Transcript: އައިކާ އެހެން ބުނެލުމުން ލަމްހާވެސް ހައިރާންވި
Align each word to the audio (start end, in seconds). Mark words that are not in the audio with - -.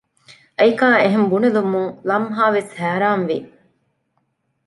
އައިކާ 0.59 0.87
އެހެން 1.01 1.27
ބުނެލުމުން 1.31 1.91
ލަމްހާވެސް 2.09 2.71
ހައިރާންވި 2.79 3.37